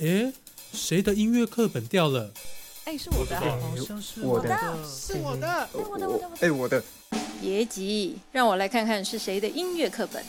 [0.00, 0.32] 诶，
[0.72, 2.32] 谁的音乐课本掉了？
[2.86, 4.48] 哎，是我的啊，好像是我的
[4.82, 5.46] 是我的。
[5.46, 6.30] 哎，我的，我的，我的。
[6.40, 6.82] 哎，我的。
[7.38, 10.24] 别急，让我来看看是谁的音乐课本。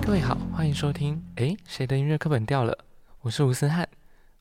[0.00, 1.22] 各位好，欢迎收听。
[1.36, 2.86] 哎，谁的音乐课本掉了？
[3.20, 3.86] 我是吴思翰。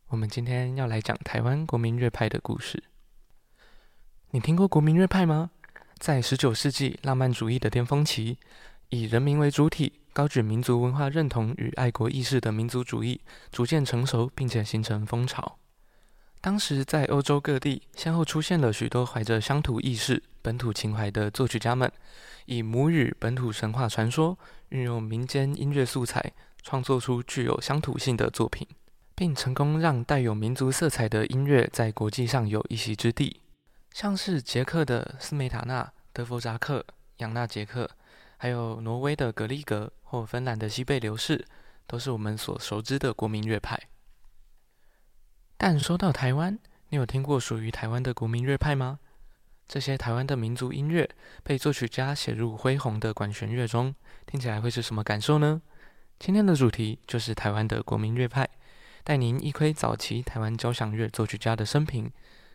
[0.08, 2.82] 我们今天要来讲台湾国民乐派的故事。
[4.30, 5.52] 你听过国民乐派吗？
[6.02, 8.36] 在十九世纪浪漫主义的巅峰期，
[8.90, 13.22] 以人民为主体、高举民族文化认同与爱国意识的民族主义
[13.52, 15.60] 逐渐成熟，并且形成风潮。
[16.42, 21.92] 当时在欧洲各地先后出现了许多怀着乡土意识、本土情怀的作曲家们，
[22.48, 24.36] 以母语本土神话传说，
[24.70, 28.68] 运用民间音乐素材，创作出具有乡土性的作品。
[29.14, 33.40] 并成功让带有民族色彩的音乐在国际上有一席之地，
[33.94, 36.86] 像是捷克的斯梅塔纳、德弗扎克、
[37.18, 37.90] 扬纳杰克，
[38.38, 41.46] 还有挪威的格里格或芬兰的西贝流士，
[41.86, 43.80] 都是我们所熟知的国民乐派。
[45.58, 46.58] 但说到台湾，
[46.90, 49.00] 你有听过属于台湾的国民乐派吗？
[49.68, 51.10] 这些台湾的民族音乐
[51.44, 53.94] 被作曲家写入恢宏的管弦乐中，
[54.26, 55.62] 听起来会是什么感受呢？
[56.18, 58.50] 今天的主题就是台湾的国民乐派。
[59.04, 62.12] 带您一窥早期台湾交响乐作曲家的生平，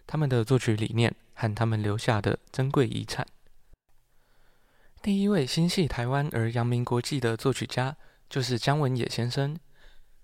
[0.07, 3.27] 他们的作曲理念和他们留下的珍贵遗产。
[5.03, 7.97] 第一位心系台湾而扬名国际的作曲家，
[8.29, 9.59] 就是姜文野先生。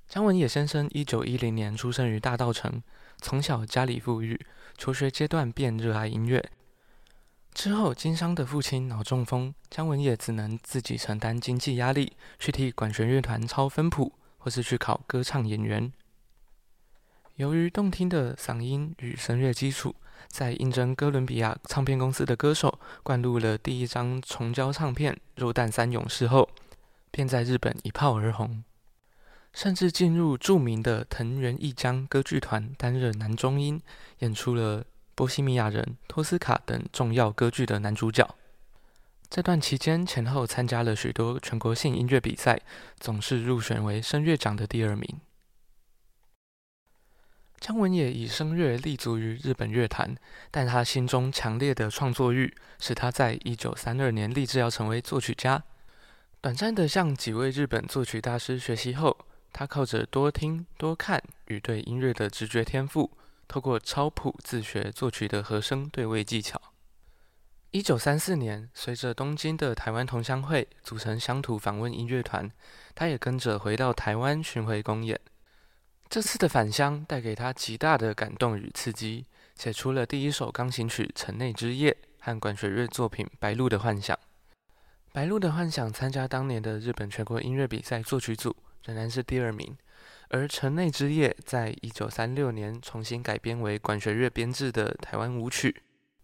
[0.08, 2.82] 姜文野先生一九一零年出生于大稻城，
[3.18, 4.38] 从小家里富裕，
[4.76, 6.50] 求学阶段便热爱音乐。
[7.54, 15.92] 之后经商的父亲脑中风，姜文也只能自己承担经济压力，去替管弦乐团抄分谱，或是去考歌唱演员。
[17.36, 19.94] 由于动听的嗓音与声乐基础，
[20.28, 26.48] 在应征哥伦比亚唱片公司的歌手灌入了第一张重胶唱片《肉蛋三勇士》后，
[27.10, 28.62] 便在日本一炮而红，
[29.54, 33.80] 甚至进入著名的藤原义江歌剧团担任男中音，
[34.18, 34.82] 演出了
[35.14, 38.34] 《波西米亚人》《托斯卡》等重要歌剧的男主角。
[39.30, 42.60] 这段期间前后参加了许多全国性音乐比赛，
[43.00, 45.20] 总是入选为声乐奖的第二名。
[47.62, 50.16] 姜文也以声乐立足于日本乐坛，
[50.50, 55.62] 但他心中强烈的创作欲使他在一九三二年立志要成为作曲家。
[56.40, 59.16] 短暂的向几位日本作曲大师学习后，
[59.52, 63.08] 他靠着多听多看与对音乐的直觉天赋，
[63.46, 66.60] 透过抄谱自学作曲的和声对位技巧。
[67.70, 72.50] 一九三四年，随着东京的台湾同乡会组成乡土访问音乐团，
[72.96, 75.20] 他也跟着回到台湾巡回公演。
[76.12, 79.24] 这次的返乡带给他极大的感动与刺激，
[79.54, 81.90] 写出了第一首钢琴曲《城内之夜》
[82.20, 84.14] 和管弦乐作品《白鹭的幻想》。
[85.10, 89.74] 《白鹭的幻想》参加当年的日本全国音乐比赛作曲组，仍然是第二名。
[90.28, 95.74] 而《城内之夜》在一九三六年重新改编为管弦乐编制的台湾舞曲，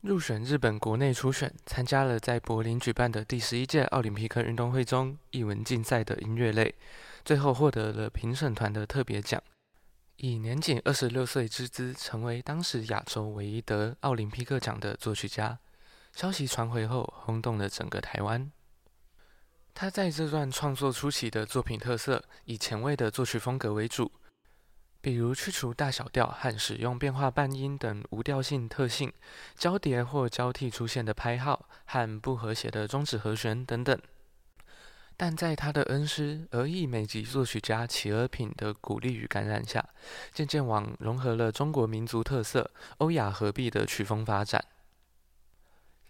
[0.02, 6.74] 入选日本国内初选，参加了在柏林举办的第十一届奥林匹克运动会中艺文竞赛的音乐类，
[7.24, 9.42] 最后获得了评审团的特别奖。
[10.20, 15.56] 以年仅二十六岁之姿，成为当时亚洲唯一得奥林匹克奖的作曲家。
[16.12, 18.50] 消息传回后，轰动了整个台湾。
[19.72, 24.10] 他在这段创作初期的作品特色，以前卫的作曲风格为主，
[25.00, 29.12] 比如去除大小调和使用变化半音等无调性特性，
[29.54, 33.96] 交叠或交替出现的拍号和不和谐的终止和弦等等。
[35.20, 39.84] 但在他的恩师俄裔美籍作曲家齐尔品的鼓励与感染下，
[40.32, 44.64] 渐渐往融合了中国民族特色、欧亚合璧的曲风发展。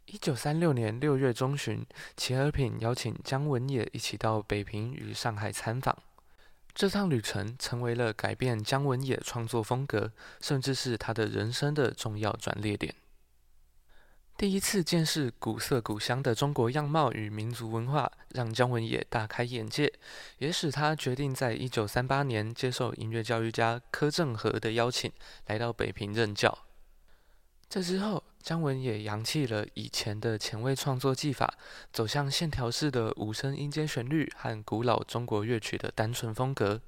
[0.05, 1.87] 一九三六年六月中旬，
[2.19, 5.97] 齐尔品邀请姜文也一起到北平与上海参访。
[6.75, 12.95] 这趟旅程成为了改变姜文也创作风格，甚至是他的人生的重要转捩点。
[14.39, 19.93] 第一次见识古色古香的中国样貌与民族文化，让姜文也大开眼界，
[20.39, 25.11] 也使他决定在一九三八年接受音乐教育家柯正和的邀请，
[25.47, 26.57] 来到北平任教。
[27.69, 31.53] 这之后，姜文也扬弃了以前的前卫创作技法，
[31.93, 36.81] 走向线条式的五声音阶旋律和古老中国乐曲的单纯风格。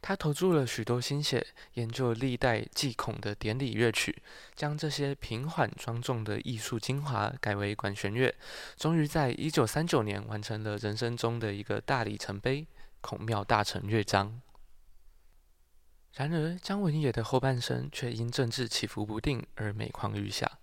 [0.00, 4.22] 他投注了许多心血，研究历代祭孔的典礼乐曲，
[4.54, 8.34] 将这些平缓庄重的艺术精华改为管弦乐，
[8.76, 12.62] 终于在一九三九年完成了人生中的一个大里程碑
[13.00, 14.28] 《孔庙大成乐章》。
[16.14, 20.58] 然而，姜文也的后半生却因政治起伏不定而每况愈下。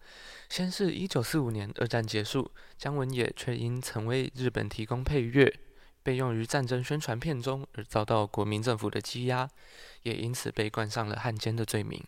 [0.50, 5.60] 先是一九四五年二战结束，姜文也却因曾为日本提供配乐，
[6.06, 9.50] 被用于战争宣传片中而遭到国民政府的羁押，
[10.04, 12.06] 也因此被冠上了汉奸的罪名，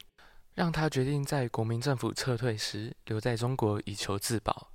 [0.54, 4.70] 让他决定在国民政府撤退时留在中国以求自保，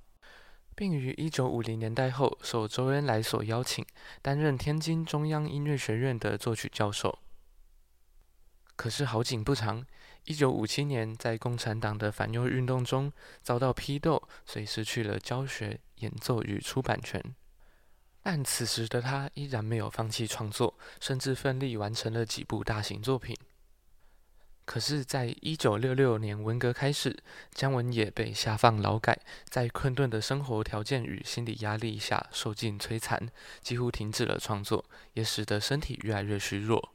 [0.75, 3.85] 并于一九五零年代后受周恩来所邀请，
[4.21, 7.17] 担任天津中央音乐学院的作曲教授。
[8.75, 9.85] 可是好景不长。
[10.25, 13.11] 一九五七年，在共产党的反右运动中
[13.41, 17.21] 遭到批斗，所以失去了教学、演奏与出版权。
[18.23, 23.37] 但此时的他依然没有放弃创作，甚至奋力完成了几部大型作品。
[24.65, 27.21] 可是，在一九六六年文革开始，
[27.51, 33.29] 姜文也被下放劳改，在困顿的生活条件与心理压力下受尽摧残，
[33.61, 34.85] 几乎停止了创作，
[35.15, 36.93] 也使得身体越来越虚弱。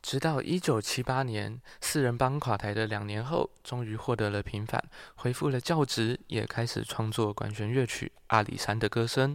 [0.00, 9.34] 直到一九七八年，四人帮垮台的两年后，终于获得了平反，恢复了教职，也开始创作管弦乐曲《阿里山的歌声》。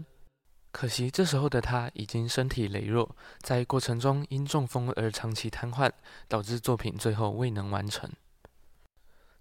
[0.79, 5.89] 可惜这时候的他已经身体羸弱，在过程中因中风而长期瘫痪，
[6.27, 8.07] 导致作品最后未能完成。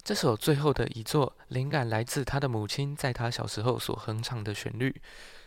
[0.02, 4.98] 这首最后的一作，灵感来自他的母亲在他小时候所哼唱的旋律。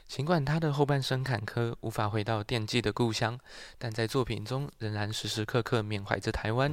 [0.05, 3.39] 尽管他的后半生坎坷，无法回到惦记的故乡，
[3.79, 6.71] 但在作品中仍然时时刻刻缅怀着台湾。